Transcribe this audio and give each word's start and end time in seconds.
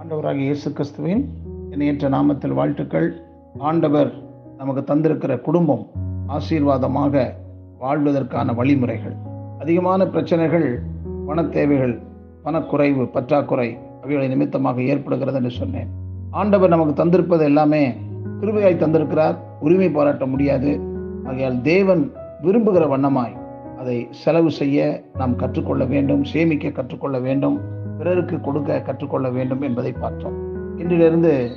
ஆண்டவராகிய 0.00 0.38
இயேசு 0.38 0.72
கிறிஸ்துவின் 0.72 1.28
இணையற்ற 1.70 2.08
நாமத்தில் 2.08 2.54
வாழ்த்துக்கள். 2.54 3.16
ஆண்டவர் 3.58 4.12
நமக்கு 4.56 4.94
தந்திருக்கிற 4.94 5.40
குடும்பம் 5.40 5.86
ஆசீர்வாதமாக 6.28 7.32
வாழ்வதற்கான 7.78 8.54
வழிமுறைகள். 8.54 9.16
அதிகமான 9.58 10.06
பிரச்சனைகள் 10.06 10.82
பண 11.26 11.44
தேவைகள் 11.44 12.00
பணக்குறைவு 12.44 13.12
பற்றாக்குறை 13.12 13.78
அவைகளை 14.02 14.28
நிமித்தமாக 14.28 14.82
ஏற்படுகிறது 14.82 15.36
என்று 15.36 15.50
சொன்னேன். 15.50 15.88
ஆண்டவர் 16.30 16.68
நமக்கு 16.68 17.04
தந்திருப்பது 17.04 17.40
எல்லாமே 17.40 17.94
கிருபையாய் 18.40 18.82
தந்திருக்கிறார். 18.82 19.36
உரிமை 19.60 19.90
பாராட்ட 19.90 20.26
முடியாது. 20.26 20.80
ஆகையால் 21.24 21.60
தேவன் 21.60 22.12
விரும்புகிற 22.42 22.86
வண்ணமாய் 22.88 23.34
அதை 23.78 24.08
செலவு 24.10 24.50
செய்ய 24.50 25.04
நாம் 25.14 25.36
கற்றுக்கொள்ள 25.36 25.84
வேண்டும் 25.84 26.24
சேமிக்க 26.24 26.70
கற்றுக்கொள்ள 26.70 27.18
வேண்டும் 27.18 27.56
பிறருக்கு 27.98 28.40
கொடுக்க 28.40 28.80
கற்றுக்கொள்ள 28.80 29.30
வேண்டும் 29.30 29.62
என்பதை 29.62 29.92
பார்த்தோம். 29.92 30.36
இன்றிலிருந்து 30.76 31.50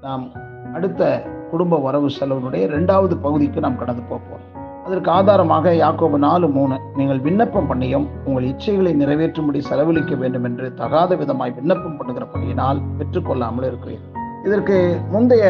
நாம் 0.00 0.32
அடுத்த 0.72 1.22
குடும்ப 1.50 1.78
வரவு 1.78 2.10
செலவினுடைய 2.20 2.62
இரண்டாவது 2.62 3.16
பகுதிக்கு 3.16 3.60
நாம் 3.60 3.76
கடந்து 3.76 4.02
போவோம் 4.02 4.44
அதற்கு 4.86 5.10
ஆதாரமாக 5.10 5.74
யாக்கோபு 5.74 6.18
நாலு 6.18 6.48
மூணு 6.48 6.78
நீங்கள் 6.96 7.20
விண்ணப்பம் 7.20 7.68
பண்ணியும் 7.70 8.06
உங்கள் 8.24 8.44
இச்சைகளை 8.44 8.92
நிறைவேற்றும்படி 8.94 9.58
செலவழிக்க 9.58 10.14
வேண்டும் 10.14 10.44
என்று 10.44 10.74
தகாத 10.74 11.16
விதமாய் 11.16 11.54
விண்ணப்பம் 11.54 11.96
பண்ணுகிறபடியினால் 12.00 12.82
பெற்றுக்கொள்ளாமல் 12.98 13.66
இருக்கிறீர்கள் 13.66 14.14
இதற்கு 14.44 15.00
முந்தைய 15.10 15.44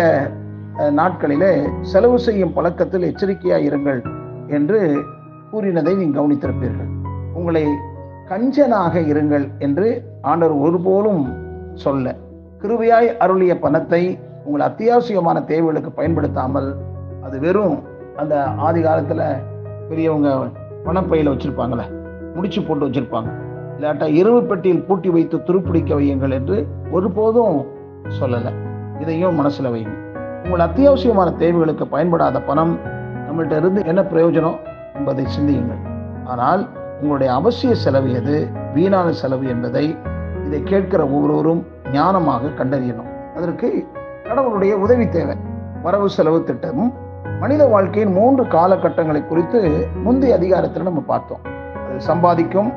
நாட்களிலே 1.00 1.52
செலவு 1.80 2.18
செய்யும் 2.18 2.52
பழக்கத்தில் 2.52 3.02
எச்சரிக்கையாக 3.02 3.62
இருங்கள். 3.62 4.15
என்று 4.48 5.02
கூறினதை 5.52 5.94
நீங்கள் 5.96 6.18
கவனித்திருப்பீர்கள். 6.18 6.90
உங்களை 7.34 7.64
கஞ்சனாக 8.28 8.94
இருங்கள் 9.00 9.48
என்று 9.58 9.88
ஆண்டவர் 10.22 10.56
ஒருபோலும் 10.56 11.24
சொல்ல. 11.74 12.14
கிருபையாய் 12.62 13.16
அருளிய 13.16 13.58
பணத்தை 13.58 14.18
உங்கள் 14.44 14.66
அத்தியாவசியமான 14.68 15.44
தேவைகளுக்கு 15.44 15.90
பயன்படுத்தாமல் 15.92 16.76
அது 17.22 17.38
வெறும் 17.40 17.82
அந்த 18.16 18.44
ஆதி 18.44 18.80
காலத்தில் 18.82 19.42
பெரியவங்க 19.88 20.28
பணப்பையில் 20.84 21.32
வச்சுருப்பாங்களே 21.32 21.86
முடிச்சு 22.34 22.62
போட்டு 22.62 22.86
வச்சுருப்பாங்க. 22.86 23.30
இல்லாட்டா 23.78 24.06
இரும்பு 24.14 24.42
பெட்டியில் 24.42 24.84
பூட்டி 24.84 25.08
வைத்து 25.10 25.36
துருப்பிடிக்க 25.38 25.94
வையுங்கள் 25.94 26.30
என்று 26.30 26.66
ஒருபோதும் 26.90 27.56
சொல்லலை. 28.20 28.52
இதையும் 29.00 29.34
மனசில் 29.34 29.72
வையுங்க 29.72 29.96
உங்கள் 30.44 30.64
அத்தியாவசியமான 30.68 31.36
தேவைகளுக்கு 31.36 31.86
பயன்படாத 31.86 32.40
பணம் 32.40 32.78
நம்மள்ட்ட 33.36 33.56
இருந்து 33.56 33.86
என்ன 33.86 34.02
பிரயோஜனம்? 34.02 34.58
என்பதை 34.94 35.26
சிந்தியுங்கள். 35.26 35.78
ஆனால் 36.24 36.68
உங்களுடைய 37.00 37.32
அவசிய 37.32 37.72
செலவு 37.72 38.12
எது? 38.12 38.48
வீணான 38.74 39.12
செலவு 39.12 39.48
என்பதை 39.48 39.96
இதை 40.46 40.62
கேட்கிற 40.62 41.06
ஒவ்வொருவரும் 41.06 41.66
ஞானமாக 41.92 42.40
கண்டறியணும். 42.58 43.34
அதற்கு 43.36 43.86
கடவுளுடைய 44.22 44.76
உதவி 44.76 45.08
தேவை. 45.08 45.36
வரவு 45.82 46.08
செலவு 46.08 46.42
திட்டமும் 46.42 46.92
மனித 47.40 47.66
வாழ்க்கையின் 47.66 48.12
மூன்று 48.12 48.44
காலகட்டங்களை 48.44 49.26
குறித்து 49.26 49.88
முந்தைய 50.02 50.34
அதிகாரத்தில் 50.34 50.82
நம்ம 50.82 51.00
பார்த்தோம். 51.00 51.40
அது 51.88 52.00
சம்பாதிக்கும் 52.00 52.72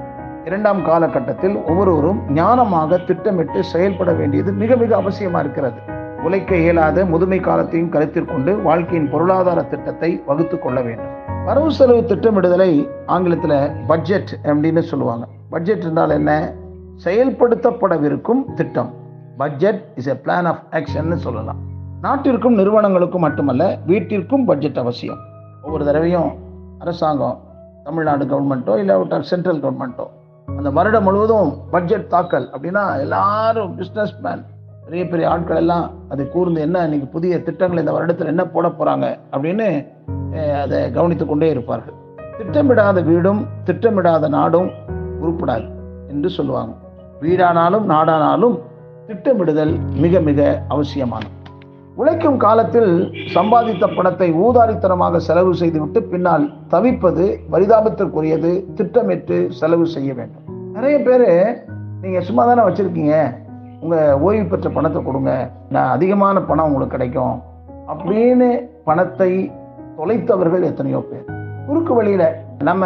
இரண்டாம் 0.46 0.86
காலகட்டத்தில் 0.86 1.56
ஒவ்வொருவரும் 1.56 2.22
ஞானமாக 2.36 3.06
திட்டமிட்டு 3.06 3.64
செயல்பட 3.64 4.12
வேண்டியது 4.12 4.52
மிக 4.52 4.76
மிக 4.76 4.98
அவசியமா 4.98 5.40
இருக்கிறது. 5.40 5.98
உழைக்க 6.24 6.56
இயலாத 6.56 7.06
முதுமை 7.06 7.40
காலத்தையும் 7.40 7.90
கருத்தில் 7.90 8.26
கொண்டு 8.26 8.58
வாழ்க்கையின் 8.58 9.10
பொருளாதார 9.10 9.64
திட்டத்தை 9.64 10.22
வகுத்து 10.26 10.60
கொள்ள 10.60 10.82
வேண்டும். 10.82 11.08
வரவு 11.46 11.72
செலவு 11.72 12.02
திட்டமிடுதலை 12.02 12.90
ஆங்கிலத்தில் 13.06 13.72
பட்ஜெட் 13.88 14.38
அப்படின்னு 14.44 14.80
சொல்லுவாங்க. 14.80 15.28
பட்ஜெட் 15.50 15.84
என்றால் 15.84 16.10
என்ன? 16.10 16.54
செயல்படுத்தப்படவிருக்கும் 17.06 18.54
திட்டம். 18.54 18.94
Budget 19.38 19.84
is 19.96 20.08
a 20.08 20.14
plan 20.14 20.44
of 20.44 20.64
action 20.72 21.16
சொல்லலாம். 21.16 21.60
நாட்டிற்கும் 22.02 22.58
நிறுவனங்களுக்கும் 22.58 23.26
மட்டுமல்ல 23.28 23.78
வீட்டிற்கும் 23.86 24.46
பட்ஜெட் 24.46 24.78
அவசியம். 24.78 25.18
ஒவ்வொரு 25.64 25.86
தடவையும் 25.86 26.32
அரசாங்கம் 26.80 27.40
தமிழ்நாடு 27.84 28.26
கவர்மெண்ட்டோ 28.26 28.78
இல்லை 28.78 29.22
சென்ட்ரல் 29.22 29.62
கவர்மெண்ட்டோ 29.62 30.08
அந்த 30.46 30.70
வருடம் 30.70 31.04
முழுவதும் 31.04 31.58
பட்ஜெட் 31.72 32.10
தாக்கல் 32.10 32.50
அப்படின்னா 32.52 33.00
எல்லாரும் 33.00 33.80
பிஸ்னஸ் 33.80 34.20
மேன் 34.22 34.46
பெரிய 34.86 35.04
பெரிய 35.08 35.26
ஆட்கள் 35.32 35.60
எல்லாம் 35.62 35.86
அதை 36.10 36.24
கூர்ந்து 36.34 36.60
என்ன 36.66 36.84
இன்னைக்கு 36.84 37.08
புதிய 37.16 37.34
திட்டங்கள் 37.48 37.82
இந்த 37.82 37.94
வருடத்தில் 37.96 38.32
என்ன 38.34 38.44
போட 38.54 38.68
போகிறாங்க 38.68 39.08
அப்படின்னு 39.34 39.68
அதை 40.64 40.78
கவனித்து 40.92 41.26
கொண்டே 41.26 41.50
இருப்பார்கள். 41.50 41.98
திட்டமிடாத 42.40 43.02
வீடும் 43.10 43.42
திட்டமிடாத 43.68 44.30
நாடும் 44.38 44.70
உருப்படாது 45.24 45.68
என்று 46.12 46.30
சொல்லுவாங்க. 46.38 46.74
வீடானாலும் 47.24 47.86
நாடானாலும் 47.94 48.56
திட்டமிடுதல் 49.08 49.74
மிக 50.04 50.20
மிக 50.30 50.40
அவசியமானது. 50.74 51.36
உழைக்கும் 51.96 52.38
காலத்தில் 52.44 52.92
சம்பாதித்த 53.36 53.86
பணத்தை 53.96 54.28
ஊதாரித்தனமாக 54.46 55.20
செலவு 55.28 55.52
செய்துவிட்டு 55.62 56.02
பின்னால் 56.12 56.46
தவிப்பது 56.74 57.26
பரிதாபத்திற்குரியது 57.54 58.52
திட்டமிட்டு 58.78 59.38
செலவு 59.60 59.86
செய்ய 59.96 60.10
வேண்டும். 60.20 60.46
நிறைய 60.76 60.98
பேர் 61.08 61.28
நீங்கள் 62.02 62.26
சும்மா 62.28 62.44
தானே 62.50 62.66
வச்சுருக்கீங்க? 62.68 63.16
உங்கள் 63.82 64.14
ஓய்வு 64.14 64.46
பெற்ற 64.46 64.70
பணத்தை 64.70 65.04
கொடுங்க. 65.04 65.52
நான் 65.70 65.90
அதிகமான 65.90 66.42
பணம் 66.42 66.66
உங்களுக்கு 66.66 66.98
கிடைக்கும். 66.98 67.42
அப்படின்னு 67.88 68.70
பணத்தை 68.84 69.52
தொலைத்தவர்கள் 69.98 70.62
எத்தனையோ 70.62 71.06
பேர். 71.12 71.26
குறுக்கு 71.68 71.94
வழியில் 71.94 72.36
நம்ம 72.64 72.86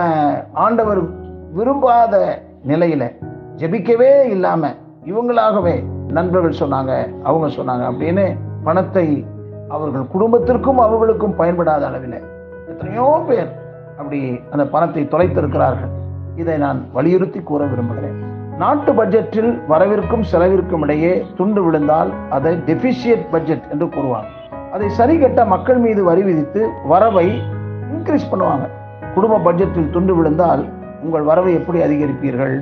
ஆண்டவர் 0.53 1.01
விரும்பாத 1.53 2.43
நிலையில் 2.63 3.15
ஜெபிக்கவே 3.57 4.23
இல்லாமல் 4.29 4.77
இவங்களாகவே 5.05 5.83
நண்பர்கள் 6.07 6.59
சொன்னாங்க 6.59 7.07
அவங்க 7.23 7.47
சொன்னாங்க 7.47 7.83
அப்படின்னு 7.91 8.37
பணத்தை 8.63 9.27
அவர்கள் 9.69 10.07
குடும்பத்திற்கும் 10.07 10.77
அவர்களுக்கும் 10.77 11.35
பயன்படாத 11.35 11.85
அளவில் 11.85 12.21
எத்தனையோ 12.67 13.23
பேர் 13.27 13.51
அப்படி 13.97 14.39
அந்த 14.51 14.65
பணத்தை 14.65 15.03
தொலைத்திருக்கிறார்கள். 15.03 15.91
இதை 16.35 16.57
நான் 16.57 16.85
வலியுறுத்தி 16.93 17.39
கூற 17.39 17.65
விரும்புகிறேன். 17.65 18.32
நாட்டு 18.63 18.91
பட்ஜெட்டில் 18.97 19.49
வரவிற்கும் 19.71 20.25
செலவிற்கும் 20.31 20.83
இடையே 20.85 21.13
துண்டு 21.37 21.61
விழுந்தால் 21.65 22.11
அதை 22.35 22.51
டெபிஷியட் 22.67 23.23
பட்ஜெட் 23.31 23.65
என்று 23.73 23.85
கூறுவாங்க. 23.95 24.29
அதை 24.75 24.87
சரி 24.97 25.15
கட்ட 25.21 25.45
மக்கள் 25.53 25.79
மீது 25.85 26.01
வரி 26.09 26.23
விதித்து 26.27 26.61
வரவை 26.91 27.25
இன்க்ரீஸ் 27.95 28.29
பண்ணுவாங்க. 28.31 28.65
குடும்ப 29.15 29.41
பட்ஜெட்டில் 29.47 29.89
துண்டு 29.95 30.13
விழுந்தால் 30.17 30.63
உங்கள் 31.05 31.27
வரவை 31.31 31.53
எப்படி 31.59 31.81
அதிகரிப்பீர்கள்? 31.87 32.55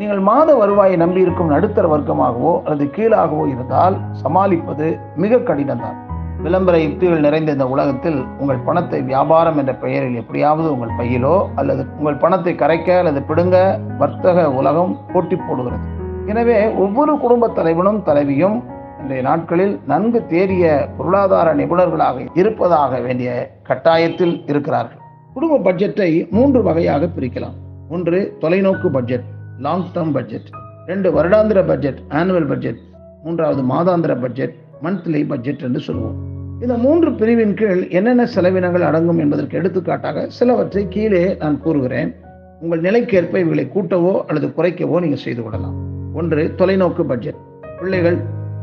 நீங்கள் 0.00 0.22
மாத 0.28 0.50
வருவாயை 0.60 0.98
நம்பியிருக்கும் 1.04 1.52
நடுத்தர 1.54 1.86
வர்க்கமாகவோ 1.94 2.52
அல்லது 2.64 2.86
கீழாகவோ 2.96 3.46
இருந்தால் 3.54 3.96
சமாளிப்பது 4.22 4.88
மிக 5.24 5.42
கடினம்தான். 5.50 5.98
விளம்பர 6.44 6.78
யுக்திகள் 6.82 7.24
நிறைந்த 7.24 7.50
இந்த 7.52 7.68
உலகத்தில் 7.68 8.18
உங்கள் 8.40 8.62
பணத்தை 8.66 9.02
வியாபாரம் 9.02 9.58
என்ற 9.58 9.72
பெயரில் 9.74 10.14
எப்படியாவது 10.14 10.72
உங்கள் 10.74 10.94
பையிலோ 10.98 11.32
அல்லது 11.54 11.82
உங்கள் 11.98 12.16
பணத்தை 12.16 12.54
கரைக்க 12.54 12.98
அல்லது 12.98 13.20
பிடுங்க 13.22 13.56
வர்த்தக 13.98 14.44
உலகம் 14.52 14.92
போட்டி 15.12 15.36
போடுகிறது. 15.36 15.84
எனவே 16.26 16.72
ஒவ்வொரு 16.74 17.18
குடும்ப 17.18 17.48
தலைவனும் 17.48 18.00
தலைவியும் 18.02 18.56
இன்றைய 19.02 19.22
நாட்களில் 19.28 19.80
நன்கு 19.86 20.22
தேறிய 20.28 20.64
பொருளாதார 20.96 21.54
நிபுணர்களாக 21.54 22.26
இருப்பதாக 22.34 23.00
வேண்டிய 23.00 23.30
கட்டாயத்தில் 23.68 24.34
இருக்கிறார்கள். 24.46 25.00
குடும்ப 25.34 25.60
பட்ஜெட்டை 25.66 26.10
மூன்று 26.30 26.62
வகையாக 26.62 27.10
பிரிக்கலாம். 27.18 27.58
ஒன்று 27.88 28.36
தொலைநோக்கு 28.40 28.90
பட்ஜெட் 28.96 29.28
லாங் 29.58 29.86
டேர்ம் 29.94 30.12
பட்ஜெட். 30.12 30.50
ரெண்டு 30.86 31.10
வருடாந்திர 31.18 31.66
பட்ஜெட் 31.66 32.00
ஆனுவல் 32.08 32.50
பட்ஜெட். 32.54 32.80
மூன்றாவது 33.24 33.62
மாதாந்திர 33.74 34.12
பட்ஜெட் 34.20 34.56
மந்த்லி 34.84 35.20
பட்ஜெட் 35.28 35.62
என்று 35.62 35.80
சொல்லுவோம் 35.80 36.18
இந்த 36.62 36.74
மூன்று 36.76 37.12
பிரிவின் 37.12 37.54
கீழ் 37.54 37.88
என்னென்ன 37.88 38.26
செலவினங்கள் 38.34 38.80
அடங்கும் 38.80 39.18
என்பதற்கு 39.18 39.58
எடுத்துக்காட்டாக 39.58 40.24
சிலவற்றை 40.28 40.88
கீழே 40.88 41.36
நான் 41.38 41.60
கூறுகிறேன். 41.60 42.14
உங்கள் 42.60 42.80
நிலைக்கேற்ப 42.80 43.38
இவர்களை 43.42 43.64
கூட்டவோ 43.74 44.20
அல்லது 44.26 44.46
குறைக்கவோ 44.46 45.00
நீங்கள் 45.00 45.22
செய்து 45.24 45.42
கொள்ளலாம். 45.42 45.76
ஒன்று 46.14 46.54
தொலைநோக்கு 46.56 47.02
பட்ஜெட். 47.02 47.38
பிள்ளைகள் 47.78 48.18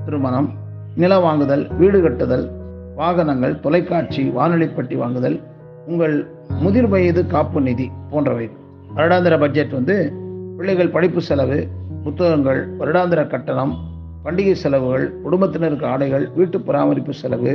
திருமணம் 0.05 0.49
நில 0.95 1.19
வாங்குதல் 1.19 1.63
வீடு 1.77 2.01
கட்டுதல் 2.01 2.51
வாகனங்கள் 2.95 3.59
தொலைக்காட்சி 3.59 4.23
வானொலிப்பட்டி 4.37 4.97
வாங்குதல் 4.97 5.39
உங்கள் 5.87 6.27
முதிர் 6.59 6.87
வயது 6.87 7.27
காப்பு 7.27 7.61
நிதி 7.61 7.91
போன்றவை. 8.09 8.49
வருடாந்திர 8.95 9.39
பட்ஜெட் 9.39 9.71
வந்து 9.71 10.11
பிள்ளைகள் 10.57 10.89
படிப்பு 10.89 11.21
செலவு 11.21 11.67
புத்தகங்கள் 12.03 12.61
வருடாந்திர 12.79 13.27
கட்டணம் 13.27 13.73
பண்டிகை 14.25 14.51
செலவுகள் 14.51 15.07
குடும்பத்தினருக்கு 15.23 15.85
ஆடைகள் 15.85 16.27
வீட்டு 16.35 16.61
பராமரிப்பு 16.61 17.13
செலவு 17.13 17.53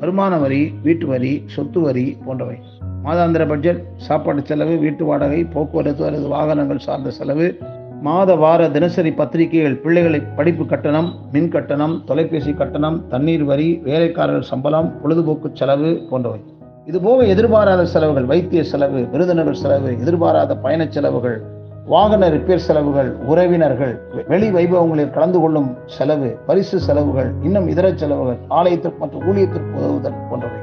வருமான 0.00 0.38
வரி 0.38 0.72
வீட்டு 0.82 1.06
வரி 1.06 1.44
சொத்து 1.46 1.80
வரி 1.80 2.16
போன்றவை. 2.26 2.56
மாதாந்திர 3.04 3.48
பட்ஜெட் 3.48 3.82
சாப்பாடு 3.96 4.44
செலவு 4.44 4.76
வீட்டு 4.76 5.04
வாடகை 5.04 5.44
போக்குவரத்து 5.44 6.06
அல்லது 6.06 6.28
வாகனங்கள் 6.28 6.78
சார்ந்த 6.78 7.10
செலவு 7.10 7.58
மாத 8.02 8.34
வார 8.34 8.68
தினசரி 8.70 9.12
பத்திரிகைகள் 9.12 9.76
பிள்ளைகளை 9.76 10.22
படிப்பு 10.36 10.66
கட்டணம் 10.66 11.14
மின் 11.32 11.48
கட்டணம் 11.48 12.02
தொலைபேசி 12.04 12.54
கட்டணம் 12.54 13.08
தண்ணீர் 13.08 13.44
வரி 13.44 13.80
வேலைக்காரர்கள் 13.84 14.50
சம்பளம் 14.52 15.00
பொழுதுபோக்கு 15.02 15.50
செலவு 15.54 16.06
போன்றவை. 16.10 16.40
இதுபோக 16.86 17.24
எதிர்பாராத 17.24 17.86
செலவுகள் 17.86 18.24
வைத்திய 18.24 18.64
செலவு 18.64 19.08
விருதுநகர் 19.10 19.54
செலவு 19.54 19.90
எதிர்பாராத 20.00 20.56
பயணச் 20.56 20.92
செலவுகள் 20.92 21.38
வாகன 21.88 22.28
ரிப்பேர் 22.28 22.56
செலவுகள் 22.56 23.12
உறவினர்கள் 23.12 24.00
வெ- 24.14 24.26
வெளி 24.26 24.52
வைபவங்களில் 24.52 25.10
கலந்து 25.10 25.40
கொள்ளும் 25.40 25.76
செலவு 25.86 26.38
பரிசு 26.46 26.80
செலவுகள் 26.80 27.32
இன்னும் 27.42 27.68
இதர 27.68 27.92
செலவுகள் 27.94 28.38
ஆலயத்திற்கு 28.48 28.98
மற்றும் 28.98 29.20
ஊழியத்திற்கு 29.20 29.72
உதவுதல் 29.74 30.14
போன்றவை. 30.30 30.60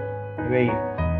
இவை 0.48 0.72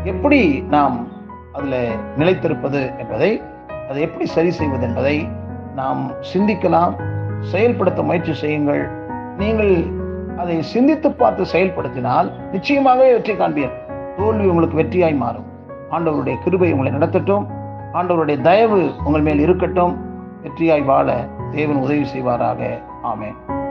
எப்படி 0.04 0.64
நாம் 0.68 1.08
அதில் 1.52 1.90
நிலைத்திருப்பது 2.18 2.98
என்பதை 2.98 3.42
அதை 3.88 4.02
எப்படி 4.02 4.26
சரி 4.26 4.50
செய்வது 4.50 4.86
என்பதை 4.86 5.28
நாம் 5.74 6.10
சிந்திக்கலாம். 6.34 6.94
செயல்படுத்த 7.40 8.02
முயற்சி 8.02 8.32
செய்யுங்கள். 8.32 8.88
நீங்கள் 9.38 9.84
அதை 10.36 10.62
சிந்தித்து 10.62 11.12
பார்த்து 11.12 11.42
செயல்படுத்தினால் 11.42 12.32
நிச்சயமாகவே 12.52 13.12
வெற்றி 13.12 13.32
காண்பீர்கள். 13.32 14.14
தோல்வி 14.16 14.46
உங்களுக்கு 14.46 14.78
வெற்றியாய் 14.78 15.16
மாறும். 15.16 15.44
ஆண்டவருடைய 15.90 16.36
கிருபை 16.44 16.72
உங்களை 16.72 16.92
நடத்தட்டும். 16.92 17.55
ஆண்டவருடைய 17.96 18.40
தயவு 18.40 18.92
உங்கள் 19.04 19.20
மேல் 19.20 19.38
இருக்கட்டும் 19.38 19.96
வெற்றியாய் 20.42 20.84
வாழ 20.84 21.28
தேவன் 21.50 21.76
உதவி 21.76 22.02
செய்வாராக. 22.02 22.82
ஆமேன். 23.02 23.65